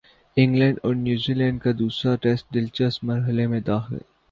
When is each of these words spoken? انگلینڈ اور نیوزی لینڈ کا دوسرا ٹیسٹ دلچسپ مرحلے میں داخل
انگلینڈ 0.37 0.79
اور 0.83 0.95
نیوزی 0.95 1.33
لینڈ 1.33 1.61
کا 1.61 1.71
دوسرا 1.79 2.15
ٹیسٹ 2.21 2.53
دلچسپ 2.53 3.03
مرحلے 3.03 3.47
میں 3.47 3.59
داخل 3.67 3.97